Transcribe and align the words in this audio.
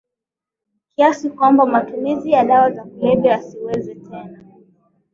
kiasi 0.95 1.29
kwamba 1.29 1.65
matumizi 1.65 2.31
ya 2.31 2.43
dawa 2.45 2.71
za 2.71 2.83
kulevya 2.83 3.31
yasiweze 3.31 3.95
tena 3.95 4.43